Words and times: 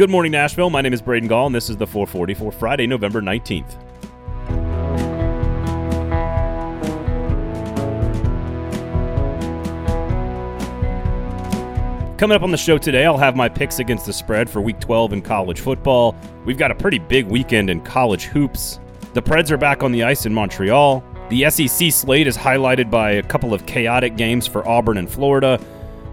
Good 0.00 0.08
morning, 0.08 0.32
Nashville. 0.32 0.70
My 0.70 0.80
name 0.80 0.94
is 0.94 1.02
Braden 1.02 1.28
Gall, 1.28 1.44
and 1.44 1.54
this 1.54 1.68
is 1.68 1.76
the 1.76 1.86
440 1.86 2.32
for 2.32 2.50
Friday, 2.50 2.86
November 2.86 3.20
19th. 3.20 3.76
Coming 12.16 12.34
up 12.34 12.42
on 12.42 12.50
the 12.50 12.56
show 12.56 12.78
today, 12.78 13.04
I'll 13.04 13.18
have 13.18 13.36
my 13.36 13.50
picks 13.50 13.78
against 13.78 14.06
the 14.06 14.14
spread 14.14 14.48
for 14.48 14.62
week 14.62 14.80
12 14.80 15.12
in 15.12 15.20
college 15.20 15.60
football. 15.60 16.16
We've 16.46 16.56
got 16.56 16.70
a 16.70 16.74
pretty 16.74 16.98
big 16.98 17.26
weekend 17.26 17.68
in 17.68 17.82
college 17.82 18.24
hoops. 18.24 18.80
The 19.12 19.20
Preds 19.20 19.50
are 19.50 19.58
back 19.58 19.82
on 19.82 19.92
the 19.92 20.02
ice 20.02 20.24
in 20.24 20.32
Montreal. 20.32 21.04
The 21.28 21.50
SEC 21.50 21.92
slate 21.92 22.26
is 22.26 22.38
highlighted 22.38 22.90
by 22.90 23.10
a 23.10 23.22
couple 23.22 23.52
of 23.52 23.66
chaotic 23.66 24.16
games 24.16 24.46
for 24.46 24.66
Auburn 24.66 24.96
and 24.96 25.10
Florida. 25.10 25.60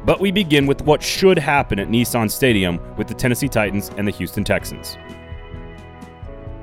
But 0.07 0.21
we 0.21 0.31
begin 0.31 0.65
with 0.65 0.83
what 0.83 1.03
should 1.03 1.37
happen 1.37 1.79
at 1.79 1.89
Nissan 1.89 2.31
Stadium 2.31 2.79
with 2.95 3.09
the 3.09 3.13
Tennessee 3.13 3.49
Titans 3.49 3.91
and 3.97 4.07
the 4.07 4.11
Houston 4.11 4.45
Texans. 4.45 4.97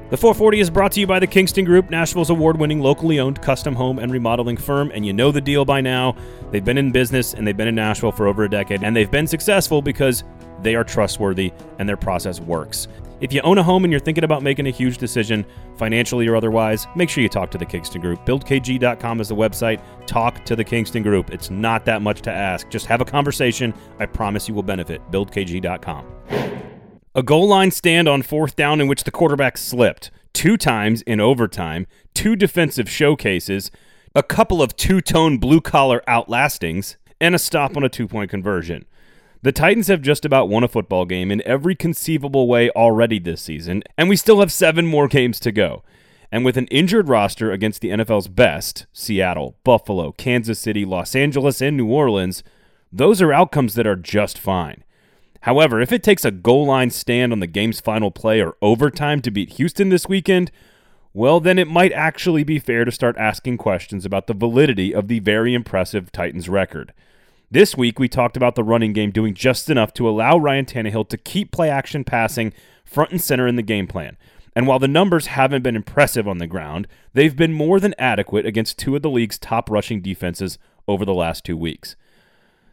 The 0.08 0.16
440 0.16 0.60
is 0.60 0.70
brought 0.70 0.92
to 0.92 1.00
you 1.00 1.06
by 1.06 1.18
the 1.18 1.26
Kingston 1.26 1.66
Group, 1.66 1.90
Nashville's 1.90 2.30
award 2.30 2.58
winning 2.58 2.80
locally 2.80 3.20
owned 3.20 3.42
custom 3.42 3.74
home 3.74 3.98
and 3.98 4.10
remodeling 4.10 4.56
firm. 4.56 4.90
And 4.94 5.04
you 5.04 5.12
know 5.12 5.30
the 5.30 5.42
deal 5.42 5.66
by 5.66 5.82
now. 5.82 6.16
They've 6.52 6.64
been 6.64 6.78
in 6.78 6.90
business 6.90 7.34
and 7.34 7.46
they've 7.46 7.54
been 7.54 7.68
in 7.68 7.74
Nashville 7.74 8.12
for 8.12 8.28
over 8.28 8.44
a 8.44 8.48
decade, 8.48 8.82
and 8.82 8.96
they've 8.96 9.10
been 9.10 9.26
successful 9.26 9.82
because 9.82 10.24
they 10.62 10.74
are 10.74 10.84
trustworthy 10.84 11.52
and 11.78 11.86
their 11.86 11.98
process 11.98 12.40
works. 12.40 12.88
If 13.24 13.32
you 13.32 13.40
own 13.40 13.56
a 13.56 13.62
home 13.62 13.84
and 13.84 13.90
you're 13.90 14.00
thinking 14.00 14.22
about 14.22 14.42
making 14.42 14.66
a 14.66 14.70
huge 14.70 14.98
decision, 14.98 15.46
financially 15.78 16.28
or 16.28 16.36
otherwise, 16.36 16.86
make 16.94 17.08
sure 17.08 17.22
you 17.22 17.30
talk 17.30 17.50
to 17.52 17.56
the 17.56 17.64
Kingston 17.64 18.02
Group. 18.02 18.26
BuildKG.com 18.26 19.18
is 19.18 19.28
the 19.28 19.34
website. 19.34 19.82
Talk 20.06 20.44
to 20.44 20.54
the 20.54 20.62
Kingston 20.62 21.02
Group. 21.02 21.32
It's 21.32 21.48
not 21.48 21.86
that 21.86 22.02
much 22.02 22.20
to 22.20 22.30
ask. 22.30 22.68
Just 22.68 22.84
have 22.84 23.00
a 23.00 23.04
conversation. 23.06 23.72
I 23.98 24.04
promise 24.04 24.46
you 24.46 24.52
will 24.52 24.62
benefit. 24.62 25.00
BuildKG.com. 25.10 26.06
A 27.14 27.22
goal 27.22 27.48
line 27.48 27.70
stand 27.70 28.08
on 28.08 28.20
fourth 28.20 28.56
down 28.56 28.78
in 28.78 28.88
which 28.88 29.04
the 29.04 29.10
quarterback 29.10 29.56
slipped 29.56 30.10
two 30.34 30.58
times 30.58 31.00
in 31.00 31.18
overtime, 31.18 31.86
two 32.12 32.36
defensive 32.36 32.90
showcases, 32.90 33.70
a 34.14 34.22
couple 34.22 34.60
of 34.60 34.76
two 34.76 35.00
tone 35.00 35.38
blue 35.38 35.62
collar 35.62 36.02
outlastings, 36.06 36.96
and 37.22 37.34
a 37.34 37.38
stop 37.38 37.74
on 37.74 37.84
a 37.84 37.88
two 37.88 38.06
point 38.06 38.30
conversion. 38.30 38.84
The 39.44 39.52
Titans 39.52 39.88
have 39.88 40.00
just 40.00 40.24
about 40.24 40.48
won 40.48 40.64
a 40.64 40.68
football 40.68 41.04
game 41.04 41.30
in 41.30 41.42
every 41.46 41.74
conceivable 41.74 42.48
way 42.48 42.70
already 42.70 43.18
this 43.18 43.42
season, 43.42 43.82
and 43.98 44.08
we 44.08 44.16
still 44.16 44.40
have 44.40 44.50
seven 44.50 44.86
more 44.86 45.06
games 45.06 45.38
to 45.40 45.52
go. 45.52 45.82
And 46.32 46.46
with 46.46 46.56
an 46.56 46.66
injured 46.68 47.10
roster 47.10 47.52
against 47.52 47.82
the 47.82 47.90
NFL's 47.90 48.26
best 48.26 48.86
Seattle, 48.94 49.58
Buffalo, 49.62 50.12
Kansas 50.12 50.58
City, 50.58 50.86
Los 50.86 51.14
Angeles, 51.14 51.60
and 51.60 51.76
New 51.76 51.88
Orleans 51.88 52.42
those 52.90 53.20
are 53.20 53.34
outcomes 53.34 53.74
that 53.74 53.86
are 53.86 53.96
just 53.96 54.38
fine. 54.38 54.82
However, 55.42 55.78
if 55.78 55.92
it 55.92 56.02
takes 56.02 56.24
a 56.24 56.30
goal 56.30 56.64
line 56.64 56.88
stand 56.88 57.30
on 57.30 57.40
the 57.40 57.46
game's 57.46 57.80
final 57.80 58.10
play 58.10 58.40
or 58.40 58.56
overtime 58.62 59.20
to 59.20 59.30
beat 59.30 59.54
Houston 59.54 59.90
this 59.90 60.08
weekend, 60.08 60.52
well, 61.12 61.38
then 61.38 61.58
it 61.58 61.68
might 61.68 61.92
actually 61.92 62.44
be 62.44 62.58
fair 62.58 62.86
to 62.86 62.90
start 62.90 63.14
asking 63.18 63.58
questions 63.58 64.06
about 64.06 64.26
the 64.26 64.32
validity 64.32 64.94
of 64.94 65.08
the 65.08 65.18
very 65.18 65.52
impressive 65.52 66.10
Titans 66.12 66.48
record. 66.48 66.94
This 67.54 67.76
week, 67.76 68.00
we 68.00 68.08
talked 68.08 68.36
about 68.36 68.56
the 68.56 68.64
running 68.64 68.92
game 68.92 69.12
doing 69.12 69.32
just 69.32 69.70
enough 69.70 69.94
to 69.94 70.08
allow 70.08 70.36
Ryan 70.36 70.64
Tannehill 70.64 71.08
to 71.08 71.16
keep 71.16 71.52
play 71.52 71.70
action 71.70 72.02
passing 72.02 72.52
front 72.84 73.12
and 73.12 73.22
center 73.22 73.46
in 73.46 73.54
the 73.54 73.62
game 73.62 73.86
plan. 73.86 74.16
And 74.56 74.66
while 74.66 74.80
the 74.80 74.88
numbers 74.88 75.28
haven't 75.28 75.62
been 75.62 75.76
impressive 75.76 76.26
on 76.26 76.38
the 76.38 76.48
ground, 76.48 76.88
they've 77.12 77.36
been 77.36 77.52
more 77.52 77.78
than 77.78 77.94
adequate 77.96 78.44
against 78.44 78.76
two 78.76 78.96
of 78.96 79.02
the 79.02 79.08
league's 79.08 79.38
top 79.38 79.70
rushing 79.70 80.00
defenses 80.00 80.58
over 80.88 81.04
the 81.04 81.14
last 81.14 81.44
two 81.44 81.56
weeks. 81.56 81.94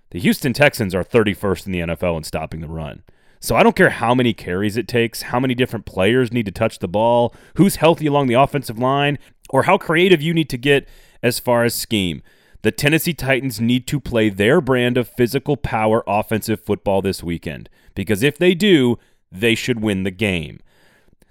The 0.09 0.19
Houston 0.19 0.51
Texans 0.51 0.95
are 0.95 1.03
31st 1.03 1.67
in 1.67 1.71
the 1.73 1.79
NFL 1.81 2.17
in 2.17 2.23
stopping 2.23 2.61
the 2.61 2.67
run. 2.67 3.03
So 3.39 3.55
I 3.55 3.61
don't 3.61 3.75
care 3.75 3.91
how 3.91 4.15
many 4.15 4.33
carries 4.33 4.77
it 4.77 4.87
takes, 4.87 5.21
how 5.21 5.39
many 5.39 5.53
different 5.53 5.85
players 5.85 6.33
need 6.33 6.47
to 6.47 6.51
touch 6.51 6.79
the 6.79 6.87
ball, 6.87 7.35
who's 7.55 7.75
healthy 7.75 8.07
along 8.07 8.29
the 8.29 8.33
offensive 8.33 8.79
line, 8.79 9.19
or 9.51 9.63
how 9.63 9.77
creative 9.77 10.23
you 10.23 10.33
need 10.33 10.49
to 10.49 10.57
get 10.57 10.89
as 11.21 11.37
far 11.37 11.65
as 11.65 11.75
scheme. 11.75 12.23
The 12.63 12.71
Tennessee 12.71 13.13
Titans 13.13 13.59
need 13.59 13.87
to 13.87 13.99
play 13.99 14.29
their 14.29 14.61
brand 14.61 14.97
of 14.97 15.07
physical 15.07 15.57
power 15.57 16.03
offensive 16.05 16.61
football 16.61 17.01
this 17.01 17.23
weekend 17.23 17.69
because 17.95 18.21
if 18.21 18.37
they 18.37 18.53
do, 18.53 18.99
they 19.31 19.55
should 19.55 19.81
win 19.81 20.03
the 20.03 20.11
game. 20.11 20.59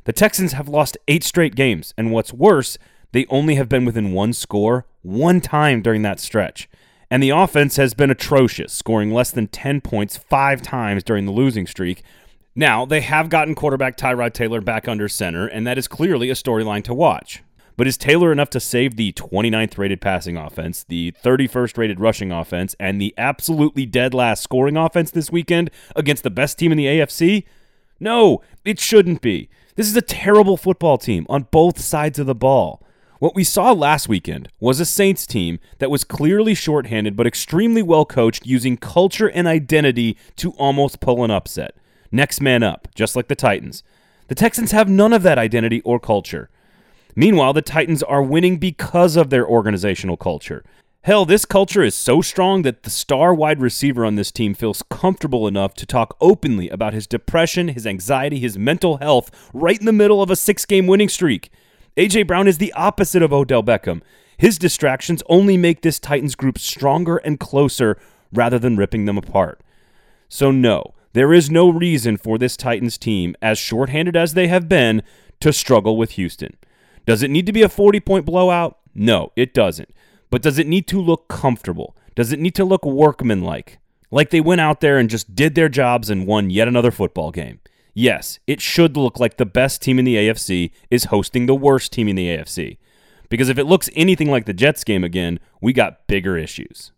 The 0.04 0.12
Texans 0.12 0.52
have 0.52 0.68
lost 0.68 0.98
eight 1.06 1.22
straight 1.22 1.54
games, 1.54 1.94
and 1.96 2.10
what's 2.10 2.32
worse, 2.32 2.78
they 3.12 3.26
only 3.26 3.54
have 3.56 3.68
been 3.68 3.84
within 3.84 4.12
one 4.12 4.32
score 4.32 4.86
one 5.02 5.40
time 5.40 5.82
during 5.82 6.02
that 6.02 6.18
stretch. 6.18 6.68
And 7.10 7.22
the 7.22 7.30
offense 7.30 7.76
has 7.76 7.94
been 7.94 8.10
atrocious, 8.10 8.72
scoring 8.72 9.12
less 9.12 9.30
than 9.30 9.48
10 9.48 9.82
points 9.82 10.16
five 10.16 10.62
times 10.62 11.04
during 11.04 11.26
the 11.26 11.32
losing 11.32 11.66
streak. 11.66 12.02
Now, 12.54 12.84
they 12.84 13.00
have 13.02 13.28
gotten 13.28 13.54
quarterback 13.54 13.96
Tyrod 13.96 14.32
Taylor 14.32 14.60
back 14.60 14.88
under 14.88 15.08
center, 15.08 15.46
and 15.46 15.66
that 15.66 15.78
is 15.78 15.86
clearly 15.86 16.30
a 16.30 16.34
storyline 16.34 16.82
to 16.84 16.94
watch. 16.94 17.42
But 17.80 17.86
is 17.86 17.96
Taylor 17.96 18.30
enough 18.30 18.50
to 18.50 18.60
save 18.60 18.96
the 18.96 19.10
29th 19.14 19.78
rated 19.78 20.02
passing 20.02 20.36
offense, 20.36 20.84
the 20.84 21.12
31st 21.24 21.78
rated 21.78 21.98
rushing 21.98 22.30
offense, 22.30 22.76
and 22.78 23.00
the 23.00 23.14
absolutely 23.16 23.86
dead 23.86 24.12
last 24.12 24.42
scoring 24.42 24.76
offense 24.76 25.10
this 25.10 25.32
weekend 25.32 25.70
against 25.96 26.22
the 26.22 26.28
best 26.28 26.58
team 26.58 26.72
in 26.72 26.76
the 26.76 26.84
AFC? 26.84 27.46
No, 27.98 28.42
it 28.66 28.78
shouldn't 28.78 29.22
be. 29.22 29.48
This 29.76 29.88
is 29.88 29.96
a 29.96 30.02
terrible 30.02 30.58
football 30.58 30.98
team 30.98 31.24
on 31.30 31.48
both 31.50 31.80
sides 31.80 32.18
of 32.18 32.26
the 32.26 32.34
ball. 32.34 32.82
What 33.18 33.34
we 33.34 33.44
saw 33.44 33.72
last 33.72 34.10
weekend 34.10 34.50
was 34.60 34.78
a 34.78 34.84
Saints 34.84 35.26
team 35.26 35.58
that 35.78 35.90
was 35.90 36.04
clearly 36.04 36.52
shorthanded 36.54 37.16
but 37.16 37.26
extremely 37.26 37.80
well 37.80 38.04
coached 38.04 38.44
using 38.44 38.76
culture 38.76 39.30
and 39.30 39.48
identity 39.48 40.18
to 40.36 40.50
almost 40.58 41.00
pull 41.00 41.24
an 41.24 41.30
upset. 41.30 41.74
Next 42.12 42.42
man 42.42 42.62
up, 42.62 42.88
just 42.94 43.16
like 43.16 43.28
the 43.28 43.34
Titans. 43.34 43.82
The 44.28 44.34
Texans 44.34 44.72
have 44.72 44.86
none 44.86 45.14
of 45.14 45.22
that 45.22 45.38
identity 45.38 45.80
or 45.80 45.98
culture. 45.98 46.50
Meanwhile, 47.16 47.52
the 47.54 47.62
Titans 47.62 48.02
are 48.02 48.22
winning 48.22 48.58
because 48.58 49.16
of 49.16 49.30
their 49.30 49.46
organizational 49.46 50.16
culture. 50.16 50.64
Hell, 51.02 51.24
this 51.24 51.46
culture 51.46 51.82
is 51.82 51.94
so 51.94 52.20
strong 52.20 52.60
that 52.62 52.82
the 52.82 52.90
star 52.90 53.32
wide 53.34 53.60
receiver 53.60 54.04
on 54.04 54.16
this 54.16 54.30
team 54.30 54.52
feels 54.52 54.82
comfortable 54.90 55.48
enough 55.48 55.72
to 55.74 55.86
talk 55.86 56.14
openly 56.20 56.68
about 56.68 56.92
his 56.92 57.06
depression, 57.06 57.68
his 57.68 57.86
anxiety, 57.86 58.38
his 58.38 58.58
mental 58.58 58.98
health 58.98 59.30
right 59.54 59.80
in 59.80 59.86
the 59.86 59.92
middle 59.92 60.22
of 60.22 60.30
a 60.30 60.36
six 60.36 60.66
game 60.66 60.86
winning 60.86 61.08
streak. 61.08 61.50
A.J. 61.96 62.24
Brown 62.24 62.46
is 62.46 62.58
the 62.58 62.72
opposite 62.74 63.22
of 63.22 63.32
Odell 63.32 63.62
Beckham. 63.62 64.02
His 64.36 64.58
distractions 64.58 65.22
only 65.26 65.56
make 65.56 65.80
this 65.80 65.98
Titans 65.98 66.34
group 66.34 66.58
stronger 66.58 67.16
and 67.16 67.40
closer 67.40 67.96
rather 68.32 68.58
than 68.58 68.76
ripping 68.76 69.06
them 69.06 69.18
apart. 69.18 69.60
So, 70.28 70.50
no, 70.50 70.94
there 71.14 71.32
is 71.32 71.50
no 71.50 71.70
reason 71.70 72.18
for 72.18 72.38
this 72.38 72.56
Titans 72.56 72.96
team, 72.96 73.34
as 73.42 73.58
shorthanded 73.58 74.16
as 74.16 74.34
they 74.34 74.48
have 74.48 74.68
been, 74.68 75.02
to 75.40 75.52
struggle 75.52 75.96
with 75.96 76.12
Houston. 76.12 76.56
Does 77.10 77.24
it 77.24 77.30
need 77.32 77.46
to 77.46 77.52
be 77.52 77.62
a 77.62 77.68
40 77.68 77.98
point 77.98 78.24
blowout? 78.24 78.78
No, 78.94 79.32
it 79.34 79.52
doesn't. 79.52 79.92
But 80.30 80.42
does 80.42 80.60
it 80.60 80.68
need 80.68 80.86
to 80.86 81.00
look 81.00 81.26
comfortable? 81.26 81.96
Does 82.14 82.30
it 82.30 82.38
need 82.38 82.54
to 82.54 82.64
look 82.64 82.84
workmanlike? 82.84 83.80
Like 84.12 84.30
they 84.30 84.40
went 84.40 84.60
out 84.60 84.80
there 84.80 84.96
and 84.96 85.10
just 85.10 85.34
did 85.34 85.56
their 85.56 85.68
jobs 85.68 86.08
and 86.08 86.24
won 86.24 86.50
yet 86.50 86.68
another 86.68 86.92
football 86.92 87.32
game? 87.32 87.58
Yes, 87.94 88.38
it 88.46 88.60
should 88.60 88.96
look 88.96 89.18
like 89.18 89.38
the 89.38 89.44
best 89.44 89.82
team 89.82 89.98
in 89.98 90.04
the 90.04 90.14
AFC 90.14 90.70
is 90.88 91.06
hosting 91.06 91.46
the 91.46 91.54
worst 91.56 91.90
team 91.90 92.06
in 92.06 92.14
the 92.14 92.28
AFC. 92.28 92.78
Because 93.28 93.48
if 93.48 93.58
it 93.58 93.64
looks 93.64 93.90
anything 93.96 94.30
like 94.30 94.46
the 94.46 94.52
Jets 94.52 94.84
game 94.84 95.02
again, 95.02 95.40
we 95.60 95.72
got 95.72 96.06
bigger 96.06 96.36
issues. 96.36 96.92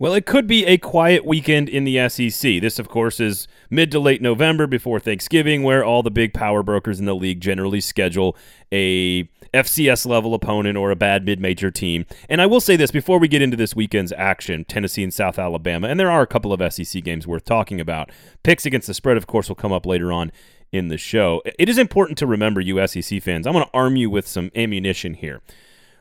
Well, 0.00 0.14
it 0.14 0.24
could 0.24 0.46
be 0.46 0.64
a 0.64 0.78
quiet 0.78 1.26
weekend 1.26 1.68
in 1.68 1.84
the 1.84 2.08
SEC. 2.08 2.62
This, 2.62 2.78
of 2.78 2.88
course, 2.88 3.20
is 3.20 3.46
mid 3.68 3.90
to 3.90 4.00
late 4.00 4.22
November 4.22 4.66
before 4.66 4.98
Thanksgiving, 4.98 5.62
where 5.62 5.84
all 5.84 6.02
the 6.02 6.10
big 6.10 6.32
power 6.32 6.62
brokers 6.62 6.98
in 6.98 7.04
the 7.04 7.14
league 7.14 7.42
generally 7.42 7.82
schedule 7.82 8.34
a 8.72 9.24
FCS 9.52 10.06
level 10.06 10.32
opponent 10.32 10.78
or 10.78 10.90
a 10.90 10.96
bad 10.96 11.26
mid 11.26 11.38
major 11.38 11.70
team. 11.70 12.06
And 12.30 12.40
I 12.40 12.46
will 12.46 12.62
say 12.62 12.76
this 12.76 12.90
before 12.90 13.18
we 13.18 13.28
get 13.28 13.42
into 13.42 13.58
this 13.58 13.76
weekend's 13.76 14.10
action 14.12 14.64
Tennessee 14.64 15.02
and 15.02 15.12
South 15.12 15.38
Alabama, 15.38 15.88
and 15.88 16.00
there 16.00 16.10
are 16.10 16.22
a 16.22 16.26
couple 16.26 16.54
of 16.54 16.72
SEC 16.72 17.04
games 17.04 17.26
worth 17.26 17.44
talking 17.44 17.78
about. 17.78 18.10
Picks 18.42 18.64
against 18.64 18.86
the 18.86 18.94
spread, 18.94 19.18
of 19.18 19.26
course, 19.26 19.50
will 19.50 19.54
come 19.54 19.70
up 19.70 19.84
later 19.84 20.10
on 20.10 20.32
in 20.72 20.88
the 20.88 20.96
show. 20.96 21.42
It 21.58 21.68
is 21.68 21.76
important 21.76 22.16
to 22.20 22.26
remember, 22.26 22.62
you 22.62 22.86
SEC 22.86 23.22
fans, 23.22 23.46
I'm 23.46 23.52
going 23.52 23.66
to 23.66 23.70
arm 23.74 23.96
you 23.96 24.08
with 24.08 24.26
some 24.26 24.50
ammunition 24.56 25.12
here. 25.12 25.42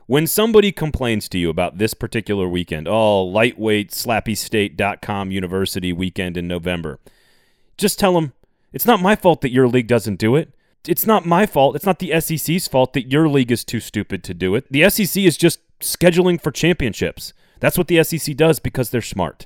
When 0.10 0.26
somebody 0.26 0.72
complains 0.72 1.30
to 1.30 1.38
you 1.38 1.52
about 1.52 1.78
this 1.78 1.94
particular 1.94 2.50
weekend, 2.50 2.88
oh, 2.88 3.22
lightweight 3.22 3.92
slappystate.com 3.92 5.30
university 5.30 5.94
weekend 5.94 6.36
in 6.36 6.48
November, 6.48 6.98
just 7.78 8.00
tell 8.00 8.16
them 8.16 8.34
it's 8.74 8.88
not 8.88 9.04
my 9.04 9.16
fault 9.16 9.42
that 9.42 9.52
your 9.52 9.68
league 9.68 9.86
doesn't 9.86 10.16
do 10.16 10.36
it. 10.36 10.52
It's 10.88 11.06
not 11.06 11.28
my 11.28 11.46
fault. 11.46 11.76
It's 11.76 11.86
not 11.86 12.00
the 12.00 12.20
SEC's 12.20 12.68
fault 12.68 12.94
that 12.94 13.12
your 13.12 13.30
league 13.30 13.52
is 13.52 13.64
too 13.64 13.80
stupid 13.80 14.24
to 14.24 14.34
do 14.34 14.56
it. 14.56 14.66
The 14.72 14.90
SEC 14.90 15.22
is 15.22 15.38
just 15.38 15.60
scheduling 15.80 16.42
for 16.42 16.50
championships. 16.50 17.32
That's 17.60 17.78
what 17.78 17.88
the 17.88 18.04
SEC 18.04 18.36
does 18.36 18.58
because 18.58 18.90
they're 18.90 19.04
smart. 19.04 19.46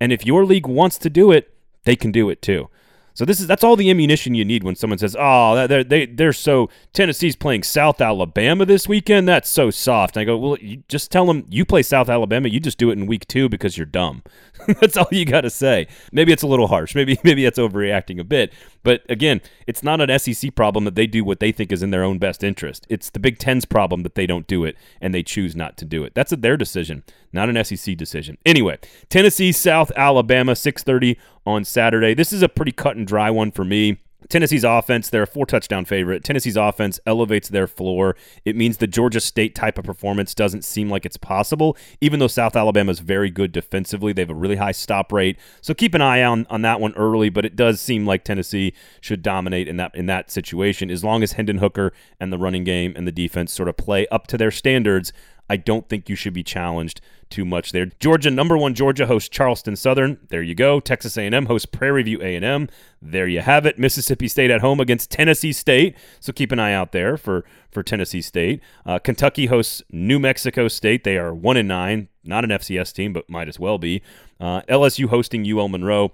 And 0.00 0.12
if 0.12 0.24
your 0.24 0.44
league 0.44 0.68
wants 0.68 0.96
to 0.98 1.10
do 1.10 1.32
it, 1.32 1.52
they 1.82 1.96
can 1.96 2.12
do 2.12 2.30
it 2.30 2.40
too. 2.40 2.70
So 3.14 3.24
this 3.24 3.38
is 3.38 3.46
that's 3.46 3.62
all 3.62 3.76
the 3.76 3.90
ammunition 3.90 4.34
you 4.34 4.44
need 4.44 4.64
when 4.64 4.74
someone 4.74 4.98
says, 4.98 5.16
"Oh, 5.18 5.66
they're 5.68 5.84
they 5.84 6.06
they're 6.06 6.32
so 6.32 6.68
Tennessee's 6.92 7.36
playing 7.36 7.62
South 7.62 8.00
Alabama 8.00 8.66
this 8.66 8.88
weekend. 8.88 9.28
That's 9.28 9.48
so 9.48 9.70
soft." 9.70 10.16
And 10.16 10.22
I 10.22 10.24
go, 10.24 10.36
"Well, 10.36 10.58
you 10.60 10.82
just 10.88 11.12
tell 11.12 11.24
them 11.26 11.46
you 11.48 11.64
play 11.64 11.82
South 11.82 12.08
Alabama. 12.08 12.48
You 12.48 12.58
just 12.58 12.76
do 12.76 12.90
it 12.90 12.98
in 12.98 13.06
week 13.06 13.28
two 13.28 13.48
because 13.48 13.78
you're 13.78 13.86
dumb. 13.86 14.24
that's 14.80 14.96
all 14.96 15.06
you 15.12 15.24
got 15.24 15.42
to 15.42 15.50
say. 15.50 15.86
Maybe 16.10 16.32
it's 16.32 16.42
a 16.42 16.48
little 16.48 16.66
harsh. 16.66 16.96
Maybe 16.96 17.18
maybe 17.24 17.44
it's 17.44 17.58
overreacting 17.58 18.18
a 18.18 18.24
bit. 18.24 18.52
But 18.82 19.02
again, 19.08 19.40
it's 19.66 19.82
not 19.82 20.00
an 20.00 20.18
SEC 20.18 20.54
problem 20.54 20.84
that 20.84 20.96
they 20.96 21.06
do 21.06 21.24
what 21.24 21.40
they 21.40 21.52
think 21.52 21.72
is 21.72 21.82
in 21.82 21.90
their 21.90 22.04
own 22.04 22.18
best 22.18 22.42
interest. 22.42 22.86
It's 22.90 23.10
the 23.10 23.20
Big 23.20 23.38
Ten's 23.38 23.64
problem 23.64 24.02
that 24.02 24.14
they 24.14 24.26
don't 24.26 24.46
do 24.46 24.64
it 24.64 24.76
and 25.00 25.14
they 25.14 25.22
choose 25.22 25.56
not 25.56 25.76
to 25.78 25.84
do 25.84 26.04
it. 26.04 26.14
That's 26.14 26.32
a, 26.32 26.36
their 26.36 26.56
decision, 26.56 27.04
not 27.32 27.48
an 27.48 27.64
SEC 27.64 27.96
decision. 27.96 28.38
Anyway, 28.44 28.78
Tennessee 29.08 29.52
South 29.52 29.92
Alabama 29.96 30.52
6:30 30.52 31.16
on 31.46 31.64
Saturday. 31.64 32.14
This 32.14 32.32
is 32.32 32.42
a 32.42 32.48
pretty 32.48 32.72
cut 32.72 32.96
and 32.96 33.06
dry 33.06 33.30
one 33.30 33.50
for 33.50 33.64
me. 33.64 33.98
Tennessee's 34.28 34.64
offense, 34.64 35.10
they're 35.10 35.24
a 35.24 35.26
four 35.26 35.46
touchdown 35.46 35.84
favorite. 35.84 36.24
Tennessee's 36.24 36.56
offense 36.56 36.98
elevates 37.06 37.48
their 37.48 37.66
floor. 37.66 38.16
It 38.44 38.56
means 38.56 38.78
the 38.78 38.86
Georgia 38.86 39.20
State 39.20 39.54
type 39.54 39.78
of 39.78 39.84
performance 39.84 40.34
doesn't 40.34 40.64
seem 40.64 40.88
like 40.88 41.04
it's 41.04 41.16
possible, 41.16 41.76
even 42.00 42.20
though 42.20 42.26
South 42.26 42.56
Alabama 42.56 42.90
is 42.90 43.00
very 43.00 43.30
good 43.30 43.52
defensively. 43.52 44.12
They 44.12 44.22
have 44.22 44.30
a 44.30 44.34
really 44.34 44.56
high 44.56 44.72
stop 44.72 45.12
rate. 45.12 45.38
So 45.60 45.74
keep 45.74 45.94
an 45.94 46.00
eye 46.00 46.22
on, 46.22 46.46
on 46.48 46.62
that 46.62 46.80
one 46.80 46.94
early, 46.94 47.28
but 47.28 47.44
it 47.44 47.56
does 47.56 47.80
seem 47.80 48.06
like 48.06 48.24
Tennessee 48.24 48.72
should 49.00 49.22
dominate 49.22 49.68
in 49.68 49.76
that 49.76 49.94
in 49.94 50.06
that 50.06 50.30
situation 50.30 50.90
as 50.90 51.04
long 51.04 51.22
as 51.22 51.32
Hendon 51.32 51.58
Hooker 51.58 51.92
and 52.18 52.32
the 52.32 52.38
running 52.38 52.64
game 52.64 52.94
and 52.96 53.06
the 53.06 53.12
defense 53.12 53.52
sort 53.52 53.68
of 53.68 53.76
play 53.76 54.06
up 54.08 54.26
to 54.28 54.38
their 54.38 54.50
standards. 54.50 55.12
I 55.48 55.56
don't 55.56 55.88
think 55.88 56.08
you 56.08 56.16
should 56.16 56.32
be 56.32 56.42
challenged 56.42 57.00
too 57.30 57.44
much 57.44 57.72
there. 57.72 57.86
Georgia 57.98 58.30
number 58.30 58.56
one 58.56 58.74
Georgia 58.74 59.06
hosts 59.06 59.28
Charleston 59.28 59.76
Southern. 59.76 60.18
There 60.28 60.42
you 60.42 60.54
go. 60.54 60.80
Texas 60.80 61.16
A&M 61.16 61.46
hosts 61.46 61.66
Prairie 61.66 62.02
View 62.02 62.20
A&M. 62.22 62.68
There 63.02 63.26
you 63.26 63.40
have 63.40 63.66
it. 63.66 63.78
Mississippi 63.78 64.28
State 64.28 64.50
at 64.50 64.60
home 64.60 64.80
against 64.80 65.10
Tennessee 65.10 65.52
State. 65.52 65.96
So 66.20 66.32
keep 66.32 66.52
an 66.52 66.58
eye 66.58 66.72
out 66.72 66.92
there 66.92 67.16
for 67.16 67.44
for 67.70 67.82
Tennessee 67.82 68.22
State. 68.22 68.60
Uh, 68.86 68.98
Kentucky 68.98 69.46
hosts 69.46 69.82
New 69.90 70.18
Mexico 70.18 70.68
State. 70.68 71.04
They 71.04 71.18
are 71.18 71.34
one 71.34 71.56
and 71.56 71.68
nine. 71.68 72.08
Not 72.22 72.44
an 72.44 72.50
FCS 72.50 72.92
team, 72.92 73.12
but 73.12 73.28
might 73.28 73.48
as 73.48 73.58
well 73.58 73.78
be. 73.78 74.02
Uh, 74.40 74.62
LSU 74.62 75.08
hosting 75.08 75.44
UL 75.50 75.68
Monroe. 75.68 76.12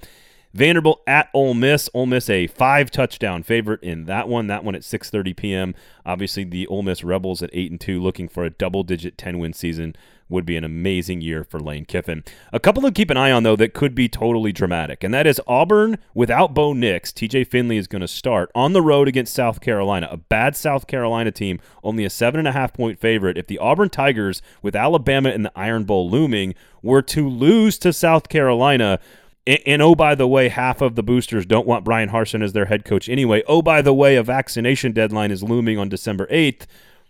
Vanderbilt 0.52 1.02
at 1.06 1.28
Ole 1.32 1.54
Miss. 1.54 1.88
Ole 1.94 2.06
Miss 2.06 2.28
a 2.28 2.46
five 2.48 2.90
touchdown 2.90 3.42
favorite 3.42 3.82
in 3.82 4.06
that 4.06 4.28
one. 4.28 4.48
That 4.48 4.64
one 4.64 4.74
at 4.74 4.82
6:30 4.82 5.36
p.m. 5.36 5.74
Obviously, 6.04 6.44
the 6.44 6.66
Ole 6.66 6.82
Miss 6.82 7.04
Rebels 7.04 7.42
at 7.42 7.50
eight 7.52 7.70
and 7.70 7.80
two, 7.80 8.00
looking 8.00 8.28
for 8.28 8.44
a 8.44 8.50
double-digit 8.50 9.16
10-win 9.16 9.52
season 9.52 9.94
would 10.30 10.46
be 10.46 10.56
an 10.56 10.64
amazing 10.64 11.20
year 11.20 11.44
for 11.44 11.60
Lane 11.60 11.84
Kiffin. 11.84 12.24
A 12.52 12.60
couple 12.60 12.82
to 12.82 12.92
keep 12.92 13.10
an 13.10 13.16
eye 13.16 13.32
on, 13.32 13.42
though, 13.42 13.56
that 13.56 13.74
could 13.74 13.94
be 13.94 14.08
totally 14.08 14.52
dramatic, 14.52 15.02
and 15.02 15.12
that 15.12 15.26
is 15.26 15.40
Auburn 15.46 15.98
without 16.14 16.54
Bo 16.54 16.72
Nix. 16.72 17.12
TJ 17.12 17.48
Finley 17.48 17.76
is 17.76 17.88
going 17.88 18.00
to 18.00 18.08
start 18.08 18.50
on 18.54 18.72
the 18.72 18.80
road 18.80 19.08
against 19.08 19.34
South 19.34 19.60
Carolina, 19.60 20.08
a 20.10 20.16
bad 20.16 20.56
South 20.56 20.86
Carolina 20.86 21.32
team, 21.32 21.58
only 21.82 22.04
a 22.04 22.10
seven 22.10 22.38
and 22.38 22.48
a 22.48 22.52
half 22.52 22.72
point 22.72 22.98
favorite. 22.98 23.36
If 23.36 23.48
the 23.48 23.58
Auburn 23.58 23.90
Tigers, 23.90 24.40
with 24.62 24.76
Alabama 24.76 25.30
in 25.30 25.42
the 25.42 25.52
Iron 25.56 25.84
Bowl 25.84 26.08
looming, 26.08 26.54
were 26.82 27.02
to 27.02 27.28
lose 27.28 27.76
to 27.78 27.92
South 27.92 28.28
Carolina, 28.28 29.00
and, 29.46 29.60
and, 29.66 29.82
oh, 29.82 29.94
by 29.94 30.14
the 30.14 30.28
way, 30.28 30.48
half 30.48 30.80
of 30.80 30.94
the 30.94 31.02
boosters 31.02 31.46
don't 31.46 31.66
want 31.66 31.84
Bryan 31.84 32.10
Harsin 32.10 32.42
as 32.42 32.52
their 32.52 32.66
head 32.66 32.84
coach 32.84 33.08
anyway. 33.08 33.42
Oh, 33.46 33.62
by 33.62 33.82
the 33.82 33.94
way, 33.94 34.16
a 34.16 34.22
vaccination 34.22 34.92
deadline 34.92 35.30
is 35.30 35.42
looming 35.42 35.78
on 35.78 35.88
December 35.88 36.26
8th. 36.26 36.66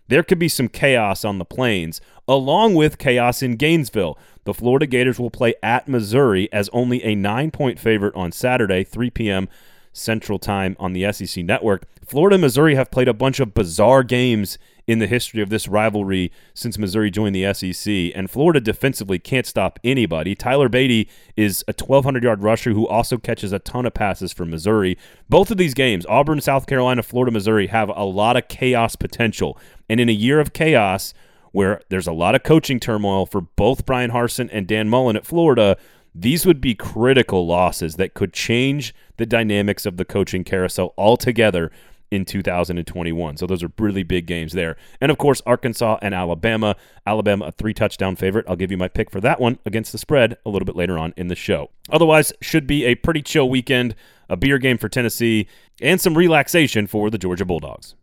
There 0.08 0.22
could 0.22 0.38
be 0.38 0.48
some 0.48 0.68
chaos 0.68 1.24
on 1.24 1.38
the 1.38 1.44
plains, 1.44 2.00
along 2.26 2.74
with 2.74 2.98
chaos 2.98 3.42
in 3.42 3.56
Gainesville. 3.56 4.18
The 4.44 4.54
Florida 4.54 4.86
Gators 4.86 5.20
will 5.20 5.30
play 5.30 5.54
at 5.62 5.86
Missouri 5.86 6.52
as 6.52 6.68
only 6.72 7.02
a 7.04 7.14
nine 7.14 7.50
point 7.50 7.78
favorite 7.78 8.14
on 8.16 8.32
Saturday, 8.32 8.82
3 8.82 9.10
p.m. 9.10 9.48
Central 9.92 10.38
Time 10.38 10.76
on 10.80 10.92
the 10.92 11.12
SEC 11.12 11.44
Network. 11.44 11.84
Florida 12.04 12.34
and 12.34 12.42
Missouri 12.42 12.74
have 12.74 12.90
played 12.90 13.06
a 13.06 13.14
bunch 13.14 13.38
of 13.38 13.54
bizarre 13.54 14.02
games 14.02 14.58
in 14.90 14.98
the 14.98 15.06
history 15.06 15.40
of 15.40 15.50
this 15.50 15.68
rivalry 15.68 16.32
since 16.52 16.76
Missouri 16.76 17.12
joined 17.12 17.32
the 17.32 17.54
SEC, 17.54 18.10
and 18.12 18.28
Florida 18.28 18.60
defensively 18.60 19.20
can't 19.20 19.46
stop 19.46 19.78
anybody. 19.84 20.34
Tyler 20.34 20.68
Badie 20.68 21.08
is 21.36 21.62
a 21.68 21.72
1,200 21.72 22.24
yard 22.24 22.42
rusher 22.42 22.72
who 22.72 22.88
also 22.88 23.16
catches 23.16 23.52
a 23.52 23.60
ton 23.60 23.86
of 23.86 23.94
passes 23.94 24.32
for 24.32 24.44
Missouri. 24.44 24.98
Both 25.28 25.52
of 25.52 25.58
these 25.58 25.74
games, 25.74 26.04
Auburn, 26.06 26.40
South 26.40 26.66
Carolina, 26.66 27.04
Florida, 27.04 27.30
Missouri, 27.30 27.68
have 27.68 27.88
a 27.94 28.02
lot 28.02 28.36
of 28.36 28.48
chaos 28.48 28.96
potential. 28.96 29.56
And 29.88 30.00
in 30.00 30.08
a 30.08 30.12
year 30.12 30.40
of 30.40 30.52
chaos, 30.52 31.14
where 31.52 31.82
there's 31.88 32.08
a 32.08 32.12
lot 32.12 32.34
of 32.34 32.42
coaching 32.42 32.80
turmoil 32.80 33.26
for 33.26 33.42
both 33.42 33.86
Bryan 33.86 34.10
Harsin 34.10 34.48
and 34.52 34.66
Dan 34.66 34.88
Mullen 34.88 35.14
at 35.14 35.24
Florida, 35.24 35.76
these 36.12 36.44
would 36.44 36.60
be 36.60 36.74
critical 36.74 37.46
losses 37.46 37.94
that 37.94 38.14
could 38.14 38.32
change 38.32 38.92
the 39.18 39.26
dynamics 39.26 39.86
of 39.86 39.98
the 39.98 40.04
coaching 40.04 40.42
carousel 40.42 40.94
altogether 40.98 41.70
in 42.10 42.24
2021. 42.24 43.36
So 43.36 43.46
those 43.46 43.62
are 43.62 43.70
really 43.78 44.02
big 44.02 44.26
games 44.26 44.52
there. 44.52 44.76
And 45.00 45.10
of 45.10 45.18
course, 45.18 45.40
Arkansas 45.46 45.98
and 46.02 46.14
Alabama. 46.14 46.76
Alabama, 47.06 47.46
a 47.46 47.52
three 47.52 47.74
touchdown 47.74 48.16
favorite. 48.16 48.46
I'll 48.48 48.56
give 48.56 48.70
you 48.70 48.76
my 48.76 48.88
pick 48.88 49.10
for 49.10 49.20
that 49.20 49.40
one 49.40 49.58
against 49.64 49.92
the 49.92 49.98
spread 49.98 50.36
a 50.44 50.50
little 50.50 50.66
bit 50.66 50.76
later 50.76 50.98
on 50.98 51.14
in 51.16 51.28
the 51.28 51.36
show. 51.36 51.70
Otherwise, 51.90 52.32
should 52.40 52.66
be 52.66 52.84
a 52.84 52.94
pretty 52.94 53.22
chill 53.22 53.48
weekend, 53.48 53.94
a 54.28 54.36
beer 54.36 54.58
game 54.58 54.78
for 54.78 54.88
Tennessee, 54.88 55.46
and 55.80 56.00
some 56.00 56.16
relaxation 56.16 56.86
for 56.86 57.10
the 57.10 57.18
Georgia 57.18 57.44
Bulldogs. 57.44 57.94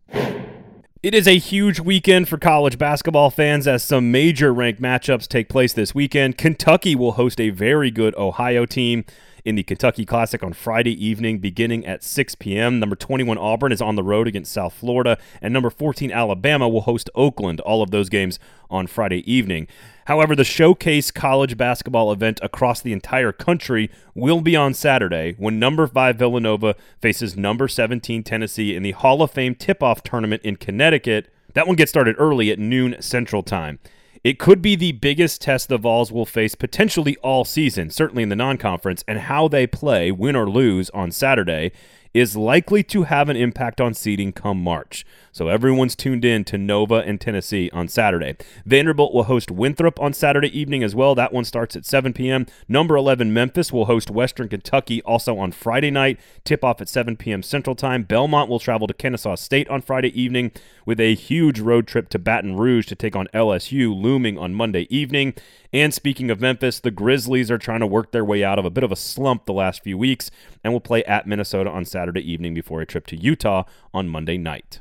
It 1.00 1.14
is 1.14 1.28
a 1.28 1.38
huge 1.38 1.78
weekend 1.78 2.28
for 2.28 2.38
college 2.38 2.76
basketball 2.76 3.30
fans 3.30 3.68
as 3.68 3.84
some 3.84 4.10
major 4.10 4.52
ranked 4.52 4.82
matchups 4.82 5.28
take 5.28 5.48
place 5.48 5.72
this 5.72 5.94
weekend. 5.94 6.36
Kentucky 6.36 6.96
will 6.96 7.12
host 7.12 7.40
a 7.40 7.50
very 7.50 7.92
good 7.92 8.16
Ohio 8.16 8.66
team 8.66 9.04
in 9.44 9.54
the 9.54 9.62
Kentucky 9.62 10.04
Classic 10.04 10.42
on 10.42 10.52
Friday 10.52 10.92
evening 11.04 11.38
beginning 11.38 11.86
at 11.86 12.02
6 12.02 12.34
p.m. 12.36 12.78
Number 12.78 12.96
21 12.96 13.38
Auburn 13.38 13.72
is 13.72 13.82
on 13.82 13.96
the 13.96 14.02
road 14.02 14.28
against 14.28 14.52
South 14.52 14.74
Florida, 14.74 15.18
and 15.40 15.52
number 15.52 15.70
14 15.70 16.10
Alabama 16.12 16.68
will 16.68 16.82
host 16.82 17.10
Oakland. 17.14 17.60
All 17.60 17.82
of 17.82 17.90
those 17.90 18.08
games 18.08 18.38
on 18.70 18.86
Friday 18.86 19.30
evening. 19.30 19.66
However, 20.06 20.34
the 20.34 20.44
showcase 20.44 21.10
college 21.10 21.56
basketball 21.56 22.10
event 22.12 22.40
across 22.42 22.80
the 22.80 22.92
entire 22.92 23.32
country 23.32 23.90
will 24.14 24.40
be 24.40 24.56
on 24.56 24.72
Saturday 24.74 25.34
when 25.38 25.58
number 25.58 25.86
5 25.86 26.16
Villanova 26.16 26.74
faces 27.00 27.36
number 27.36 27.68
17 27.68 28.22
Tennessee 28.22 28.74
in 28.74 28.82
the 28.82 28.92
Hall 28.92 29.22
of 29.22 29.30
Fame 29.30 29.54
tip-off 29.54 30.02
tournament 30.02 30.42
in 30.42 30.56
Connecticut. 30.56 31.32
That 31.54 31.66
one 31.66 31.76
gets 31.76 31.90
started 31.90 32.16
early 32.18 32.50
at 32.50 32.58
noon 32.58 32.96
Central 33.00 33.42
Time. 33.42 33.78
It 34.24 34.38
could 34.38 34.60
be 34.60 34.74
the 34.74 34.92
biggest 34.92 35.40
test 35.40 35.68
the 35.68 35.78
Vols 35.78 36.10
will 36.10 36.26
face 36.26 36.54
potentially 36.54 37.16
all 37.18 37.44
season, 37.44 37.90
certainly 37.90 38.22
in 38.22 38.28
the 38.28 38.36
non 38.36 38.58
conference, 38.58 39.04
and 39.06 39.20
how 39.20 39.48
they 39.48 39.66
play, 39.66 40.10
win 40.10 40.36
or 40.36 40.48
lose, 40.48 40.90
on 40.90 41.12
Saturday 41.12 41.72
is 42.14 42.36
likely 42.36 42.82
to 42.82 43.04
have 43.04 43.28
an 43.28 43.36
impact 43.36 43.80
on 43.80 43.94
seeding 43.94 44.32
come 44.32 44.62
March. 44.62 45.04
So 45.32 45.48
everyone's 45.48 45.94
tuned 45.94 46.24
in 46.24 46.44
to 46.44 46.58
Nova 46.58 46.96
and 46.96 47.20
Tennessee 47.20 47.70
on 47.72 47.88
Saturday. 47.88 48.36
Vanderbilt 48.64 49.14
will 49.14 49.24
host 49.24 49.50
Winthrop 49.50 50.00
on 50.00 50.12
Saturday 50.12 50.56
evening 50.58 50.82
as 50.82 50.94
well. 50.94 51.14
That 51.14 51.32
one 51.32 51.44
starts 51.44 51.76
at 51.76 51.84
7 51.84 52.12
p.m. 52.12 52.46
Number 52.66 52.96
11 52.96 53.32
Memphis 53.32 53.72
will 53.72 53.86
host 53.86 54.10
Western 54.10 54.48
Kentucky 54.48 55.02
also 55.02 55.38
on 55.38 55.52
Friday 55.52 55.90
night. 55.90 56.18
Tip 56.44 56.64
off 56.64 56.80
at 56.80 56.88
7 56.88 57.16
p.m. 57.16 57.42
Central 57.42 57.76
Time. 57.76 58.02
Belmont 58.02 58.48
will 58.48 58.58
travel 58.58 58.86
to 58.86 58.94
Kennesaw 58.94 59.36
State 59.36 59.68
on 59.68 59.82
Friday 59.82 60.18
evening 60.20 60.52
with 60.84 61.00
a 61.00 61.14
huge 61.14 61.60
road 61.60 61.86
trip 61.86 62.08
to 62.10 62.18
Baton 62.18 62.56
Rouge 62.56 62.86
to 62.86 62.94
take 62.94 63.14
on 63.14 63.28
LSU 63.34 63.94
looming 63.94 64.38
on 64.38 64.54
Monday 64.54 64.86
evening. 64.90 65.34
And 65.72 65.92
speaking 65.92 66.30
of 66.30 66.40
Memphis, 66.40 66.80
the 66.80 66.90
Grizzlies 66.90 67.50
are 67.50 67.58
trying 67.58 67.80
to 67.80 67.86
work 67.86 68.12
their 68.12 68.24
way 68.24 68.42
out 68.42 68.58
of 68.58 68.64
a 68.64 68.70
bit 68.70 68.84
of 68.84 68.92
a 68.92 68.96
slump 68.96 69.44
the 69.44 69.52
last 69.52 69.82
few 69.82 69.98
weeks 69.98 70.30
and 70.64 70.72
will 70.72 70.80
play 70.80 71.04
at 71.04 71.26
Minnesota 71.26 71.70
on 71.70 71.84
Saturday 71.84 72.30
evening 72.30 72.54
before 72.54 72.80
a 72.80 72.86
trip 72.86 73.06
to 73.08 73.16
Utah 73.16 73.64
on 73.92 74.08
Monday 74.08 74.38
night. 74.38 74.80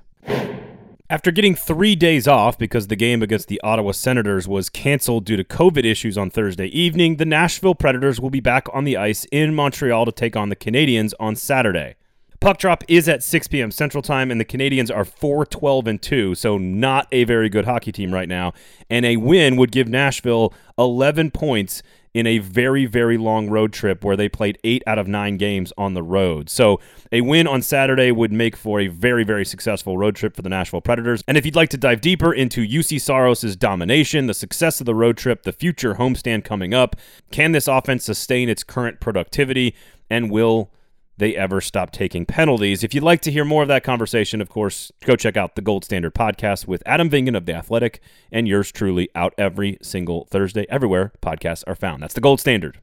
After 1.09 1.31
getting 1.31 1.55
three 1.55 1.95
days 1.95 2.27
off 2.27 2.57
because 2.57 2.87
the 2.87 2.97
game 2.97 3.23
against 3.23 3.47
the 3.47 3.61
Ottawa 3.63 3.93
Senators 3.93 4.45
was 4.45 4.69
canceled 4.69 5.23
due 5.23 5.37
to 5.37 5.43
COVID 5.43 5.85
issues 5.85 6.17
on 6.17 6.29
Thursday 6.29 6.67
evening, 6.67 7.15
the 7.15 7.25
Nashville 7.25 7.75
Predators 7.75 8.19
will 8.19 8.29
be 8.29 8.41
back 8.41 8.67
on 8.73 8.83
the 8.83 8.97
ice 8.97 9.25
in 9.31 9.55
Montreal 9.55 10.05
to 10.05 10.11
take 10.11 10.35
on 10.35 10.49
the 10.49 10.55
Canadiens 10.55 11.13
on 11.17 11.37
Saturday. 11.37 11.95
Puck 12.39 12.57
drop 12.59 12.83
is 12.89 13.07
at 13.07 13.23
6 13.23 13.47
p.m. 13.47 13.71
Central 13.71 14.03
Time, 14.03 14.29
and 14.29 14.39
the 14.39 14.45
Canadiens 14.45 14.93
are 14.93 15.05
4 15.05 15.45
12 15.45 15.87
and 15.87 16.01
2, 16.01 16.35
so 16.35 16.57
not 16.57 17.07
a 17.11 17.23
very 17.23 17.49
good 17.49 17.65
hockey 17.65 17.91
team 17.91 18.13
right 18.13 18.29
now. 18.29 18.53
And 18.89 19.05
a 19.05 19.17
win 19.17 19.55
would 19.55 19.71
give 19.71 19.87
Nashville 19.87 20.53
11 20.77 21.31
points 21.31 21.81
in 22.17 22.25
a 22.25 22.39
very, 22.39 22.87
very 22.87 23.15
long 23.15 23.47
road 23.47 23.71
trip 23.71 24.03
where 24.03 24.17
they 24.17 24.27
played 24.27 24.57
eight 24.63 24.81
out 24.87 24.97
of 24.97 25.07
nine 25.07 25.37
games 25.37 25.71
on 25.77 25.93
the 25.93 26.01
road. 26.01 26.49
So 26.49 26.79
a 27.11 27.21
win 27.21 27.45
on 27.45 27.61
Saturday 27.61 28.11
would 28.11 28.31
make 28.31 28.57
for 28.57 28.79
a 28.79 28.87
very, 28.87 29.23
very 29.23 29.45
successful 29.45 29.99
road 29.99 30.15
trip 30.15 30.35
for 30.35 30.41
the 30.41 30.49
Nashville 30.49 30.81
Predators. 30.81 31.23
And 31.27 31.37
if 31.37 31.45
you'd 31.45 31.55
like 31.55 31.69
to 31.69 31.77
dive 31.77 32.01
deeper 32.01 32.33
into 32.33 32.67
Juuse 32.67 32.99
Saros' 32.99 33.55
domination, 33.55 34.25
the 34.25 34.33
success 34.33 34.79
of 34.79 34.87
the 34.87 34.95
road 34.95 35.15
trip, 35.15 35.43
the 35.43 35.51
future 35.51 35.93
homestand 35.93 36.43
coming 36.43 36.73
up, 36.73 36.95
can 37.29 37.51
this 37.51 37.67
offense 37.67 38.05
sustain 38.05 38.49
its 38.49 38.63
current 38.63 38.99
productivity, 38.99 39.75
and 40.09 40.31
will 40.31 40.71
they 41.17 41.35
ever 41.35 41.61
stop 41.61 41.91
taking 41.91 42.25
penalties. 42.25 42.83
If 42.83 42.93
you'd 42.93 43.03
like 43.03 43.21
to 43.21 43.31
hear 43.31 43.43
more 43.43 43.63
of 43.63 43.67
that 43.67 43.83
conversation, 43.83 44.41
of 44.41 44.49
course, 44.49 44.91
go 45.03 45.15
check 45.15 45.35
out 45.35 45.55
the 45.55 45.61
Gold 45.61 45.83
Standard 45.83 46.13
podcast 46.13 46.67
with 46.67 46.83
Adam 46.85 47.09
Vingan 47.09 47.35
of 47.35 47.45
The 47.45 47.53
Athletic 47.53 47.99
and 48.31 48.47
yours 48.47 48.71
truly 48.71 49.09
out 49.15 49.33
every 49.37 49.77
single 49.81 50.25
Thursday, 50.25 50.65
everywhere 50.69 51.11
podcasts 51.21 51.63
are 51.67 51.75
found. 51.75 52.03
That's 52.03 52.13
the 52.13 52.21
Gold 52.21 52.39
Standard. 52.39 52.79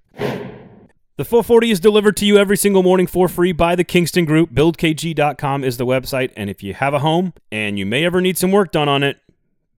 The 1.16 1.24
440 1.24 1.70
is 1.70 1.78
delivered 1.78 2.16
to 2.16 2.26
you 2.26 2.38
every 2.38 2.56
single 2.56 2.82
morning 2.82 3.06
for 3.06 3.28
free 3.28 3.52
by 3.52 3.76
the 3.76 3.84
Kingston 3.84 4.24
Group. 4.24 4.50
BuildKG.com 4.50 5.62
is 5.62 5.76
the 5.76 5.86
website. 5.86 6.32
And 6.36 6.50
if 6.50 6.60
you 6.60 6.74
have 6.74 6.92
a 6.92 6.98
home 6.98 7.34
and 7.52 7.78
you 7.78 7.86
may 7.86 8.04
ever 8.04 8.20
need 8.20 8.36
some 8.36 8.50
work 8.50 8.72
done 8.72 8.88
on 8.88 9.04
it, 9.04 9.18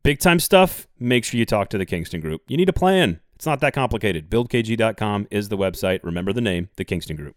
big 0.02 0.18
time 0.18 0.40
stuff, 0.40 0.88
make 0.98 1.24
sure 1.26 1.38
you 1.38 1.44
talk 1.44 1.68
to 1.68 1.78
the 1.78 1.84
Kingston 1.84 2.22
Group. 2.22 2.40
You 2.48 2.56
need 2.56 2.70
a 2.70 2.72
plan. 2.72 3.20
It's 3.34 3.44
not 3.44 3.60
that 3.60 3.74
complicated. 3.74 4.30
BuildKG.com 4.30 5.28
is 5.30 5.50
the 5.50 5.58
website. 5.58 6.00
Remember 6.02 6.32
the 6.32 6.40
name, 6.40 6.70
the 6.76 6.86
Kingston 6.86 7.16
Group. 7.16 7.36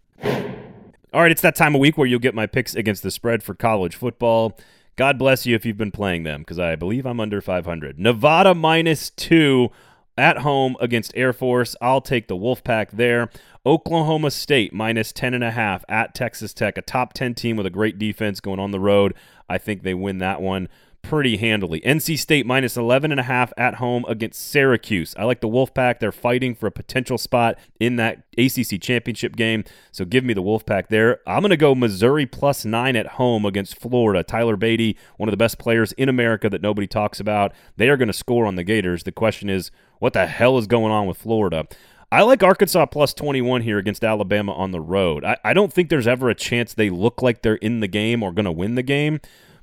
All 1.12 1.22
right, 1.22 1.32
it's 1.32 1.42
that 1.42 1.56
time 1.56 1.74
of 1.74 1.80
week 1.80 1.98
where 1.98 2.06
you'll 2.06 2.20
get 2.20 2.36
my 2.36 2.46
picks 2.46 2.76
against 2.76 3.02
the 3.02 3.10
spread 3.10 3.42
for 3.42 3.52
college 3.52 3.96
football. 3.96 4.56
God 4.94 5.18
bless 5.18 5.44
you 5.44 5.56
if 5.56 5.66
you've 5.66 5.76
been 5.76 5.90
playing 5.90 6.22
them 6.22 6.42
because 6.42 6.60
I 6.60 6.76
believe 6.76 7.04
I'm 7.04 7.18
under 7.18 7.40
500. 7.40 7.98
Nevada 7.98 8.54
minus 8.54 9.10
two 9.10 9.70
at 10.16 10.38
home 10.38 10.76
against 10.78 11.10
Air 11.16 11.32
Force. 11.32 11.74
I'll 11.80 12.00
take 12.00 12.28
the 12.28 12.36
Wolfpack 12.36 12.92
there. 12.92 13.28
Oklahoma 13.66 14.30
State 14.30 14.72
minus 14.72 15.12
10.5 15.12 15.82
at 15.88 16.14
Texas 16.14 16.54
Tech, 16.54 16.78
a 16.78 16.82
top 16.82 17.12
10 17.12 17.34
team 17.34 17.56
with 17.56 17.66
a 17.66 17.70
great 17.70 17.98
defense 17.98 18.38
going 18.38 18.60
on 18.60 18.70
the 18.70 18.78
road. 18.78 19.14
I 19.48 19.58
think 19.58 19.82
they 19.82 19.94
win 19.94 20.18
that 20.18 20.40
one 20.40 20.68
pretty 21.02 21.36
handily. 21.36 21.80
NC 21.80 22.18
State 22.18 22.46
minus 22.46 22.76
11.5 22.76 23.52
at 23.56 23.74
home 23.76 24.04
against 24.08 24.40
Syracuse. 24.50 25.14
I 25.18 25.24
like 25.24 25.40
the 25.40 25.48
Wolfpack. 25.48 25.98
They're 25.98 26.12
fighting 26.12 26.54
for 26.54 26.66
a 26.66 26.72
potential 26.72 27.18
spot 27.18 27.58
in 27.78 27.96
that 27.96 28.24
ACC 28.38 28.80
championship 28.80 29.36
game. 29.36 29.64
So 29.92 30.04
give 30.04 30.24
me 30.24 30.34
the 30.34 30.42
Wolfpack 30.42 30.88
there. 30.88 31.20
I'm 31.26 31.40
going 31.40 31.50
to 31.50 31.56
go 31.56 31.74
Missouri 31.74 32.26
plus 32.26 32.64
nine 32.64 32.96
at 32.96 33.06
home 33.06 33.44
against 33.44 33.78
Florida. 33.78 34.22
Tyler 34.22 34.56
Badie, 34.56 34.96
one 35.16 35.28
of 35.28 35.32
the 35.32 35.36
best 35.36 35.58
players 35.58 35.92
in 35.92 36.08
America 36.08 36.48
that 36.48 36.62
nobody 36.62 36.86
talks 36.86 37.20
about. 37.20 37.52
They 37.76 37.88
are 37.88 37.96
going 37.96 38.08
to 38.08 38.12
score 38.12 38.46
on 38.46 38.56
the 38.56 38.64
Gators. 38.64 39.02
The 39.04 39.12
question 39.12 39.50
is, 39.50 39.70
what 39.98 40.12
the 40.12 40.26
hell 40.26 40.58
is 40.58 40.66
going 40.66 40.92
on 40.92 41.06
with 41.06 41.18
Florida? 41.18 41.66
I 42.12 42.22
like 42.22 42.42
Arkansas 42.42 42.86
plus 42.86 43.14
21 43.14 43.62
here 43.62 43.78
against 43.78 44.02
Alabama 44.02 44.52
on 44.52 44.72
the 44.72 44.80
road. 44.80 45.24
I, 45.24 45.36
I 45.44 45.52
don't 45.52 45.72
think 45.72 45.90
there's 45.90 46.08
ever 46.08 46.28
a 46.28 46.34
chance 46.34 46.74
they 46.74 46.90
look 46.90 47.22
like 47.22 47.42
they're 47.42 47.54
in 47.54 47.78
the 47.78 47.86
game 47.86 48.24
or 48.24 48.32
going 48.32 48.46
to 48.46 48.52
win 48.52 48.74
the 48.74 48.82
game, 48.82 49.20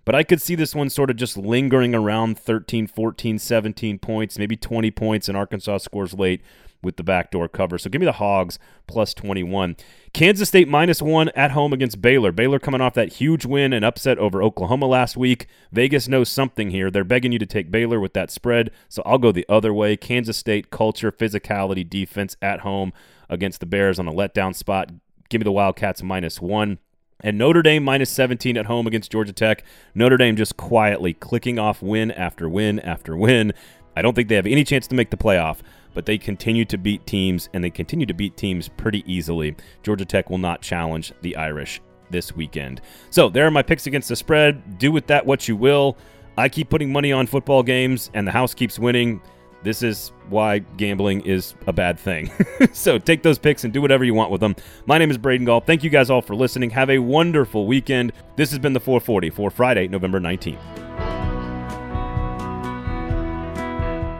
but 0.07 0.15
I 0.15 0.23
could 0.23 0.41
see 0.41 0.55
this 0.55 0.73
one 0.73 0.89
sort 0.89 1.09
of 1.09 1.17
just 1.17 1.35
lingering 1.35 1.93
around 1.93 2.39
13, 2.39 2.87
14, 2.87 3.37
17 3.37 3.99
points, 3.99 4.39
maybe 4.39 4.55
20 4.55 4.89
points, 4.89 5.27
and 5.27 5.37
Arkansas 5.37 5.79
scores 5.79 6.13
late 6.13 6.41
with 6.81 6.95
the 6.95 7.03
backdoor 7.03 7.49
cover. 7.49 7.77
So 7.77 7.89
give 7.89 7.99
me 7.99 8.05
the 8.05 8.13
Hogs 8.13 8.57
plus 8.87 9.13
21. 9.13 9.75
Kansas 10.13 10.47
State 10.47 10.69
minus 10.69 11.01
one 11.01 11.27
at 11.35 11.51
home 11.51 11.73
against 11.73 12.01
Baylor. 12.01 12.31
Baylor 12.31 12.57
coming 12.57 12.79
off 12.79 12.93
that 12.93 13.15
huge 13.15 13.45
win 13.45 13.73
and 13.73 13.83
upset 13.83 14.17
over 14.17 14.41
Oklahoma 14.41 14.85
last 14.85 15.17
week. 15.17 15.45
Vegas 15.73 16.07
knows 16.07 16.29
something 16.29 16.69
here. 16.69 16.89
They're 16.89 17.03
begging 17.03 17.33
you 17.33 17.39
to 17.39 17.45
take 17.45 17.69
Baylor 17.69 17.99
with 17.99 18.13
that 18.13 18.31
spread. 18.31 18.71
So 18.87 19.03
I'll 19.05 19.17
go 19.17 19.33
the 19.33 19.45
other 19.49 19.73
way. 19.73 19.97
Kansas 19.97 20.37
State 20.37 20.69
culture, 20.69 21.11
physicality, 21.11 21.85
defense 21.87 22.37
at 22.41 22.61
home 22.61 22.93
against 23.27 23.59
the 23.59 23.65
Bears 23.65 23.99
on 23.99 24.07
a 24.07 24.13
letdown 24.13 24.55
spot. 24.55 24.89
Give 25.27 25.41
me 25.41 25.43
the 25.43 25.51
Wildcats 25.51 26.01
minus 26.01 26.39
one. 26.39 26.79
And 27.21 27.37
Notre 27.37 27.63
Dame 27.63 27.83
minus 27.83 28.11
17 28.11 28.57
at 28.57 28.67
home 28.67 28.85
against 28.85 29.11
Georgia 29.11 29.33
Tech. 29.33 29.63
Notre 29.95 30.17
Dame 30.17 30.35
just 30.35 30.55
quietly 30.57 31.13
clicking 31.13 31.57
off 31.57 31.81
win 31.81 32.11
after 32.11 32.47
win 32.47 32.79
after 32.81 33.17
win. 33.17 33.53
I 33.95 34.03
don't 34.03 34.13
think 34.13 34.29
they 34.29 34.35
have 34.35 34.45
any 34.45 34.63
chance 34.63 34.85
to 34.87 34.95
make 34.95 35.09
the 35.09 35.17
playoff, 35.17 35.61
but 35.95 36.05
they 36.05 36.19
continue 36.19 36.65
to 36.65 36.77
beat 36.77 37.07
teams, 37.07 37.49
and 37.53 37.63
they 37.63 37.71
continue 37.71 38.05
to 38.05 38.13
beat 38.13 38.37
teams 38.37 38.69
pretty 38.69 39.03
easily. 39.11 39.55
Georgia 39.81 40.05
Tech 40.05 40.29
will 40.29 40.37
not 40.37 40.61
challenge 40.61 41.11
the 41.21 41.35
Irish 41.35 41.81
this 42.11 42.35
weekend. 42.35 42.81
So 43.09 43.29
there 43.29 43.47
are 43.47 43.51
my 43.51 43.63
picks 43.63 43.87
against 43.87 44.09
the 44.09 44.15
spread. 44.15 44.77
Do 44.77 44.91
with 44.91 45.07
that 45.07 45.25
what 45.25 45.47
you 45.47 45.55
will. 45.55 45.97
I 46.37 46.49
keep 46.49 46.69
putting 46.69 46.91
money 46.91 47.11
on 47.11 47.25
football 47.25 47.63
games, 47.63 48.11
and 48.13 48.27
the 48.27 48.31
house 48.31 48.53
keeps 48.53 48.77
winning. 48.77 49.19
This 49.63 49.81
is 49.81 50.11
why 50.29 50.59
gambling 50.59 51.21
is 51.21 51.55
a 51.65 51.73
bad 51.73 51.99
thing. 51.99 52.31
so 52.73 52.97
take 52.97 53.23
those 53.23 53.37
picks 53.37 53.63
and 53.63 53.73
do 53.73 53.81
whatever 53.81 54.03
you 54.03 54.13
want 54.13 54.31
with 54.31 54.41
them. 54.41 54.55
My 54.85 54.97
name 54.97 55.09
is 55.09 55.17
Braden 55.17 55.45
Gall. 55.45 55.61
Thank 55.61 55.83
you 55.83 55.89
guys 55.89 56.09
all 56.09 56.21
for 56.21 56.35
listening. 56.35 56.69
Have 56.69 56.89
a 56.89 56.99
wonderful 56.99 57.65
weekend. 57.67 58.13
This 58.35 58.51
has 58.51 58.59
been 58.59 58.73
the 58.73 58.79
440 58.79 59.29
for 59.31 59.49
Friday, 59.49 59.87
November 59.87 60.19
19th. 60.19 60.59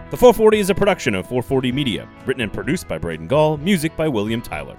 The 0.09 0.15
440 0.15 0.59
is 0.59 0.69
a 0.69 0.75
production 0.75 1.15
of 1.15 1.27
440 1.27 1.71
Media, 1.73 2.07
written 2.25 2.41
and 2.41 2.51
produced 2.53 2.87
by 2.87 2.97
Braden 2.97 3.27
Gall, 3.27 3.57
music 3.57 3.95
by 3.97 4.07
William 4.07 4.41
Tyler. 4.41 4.77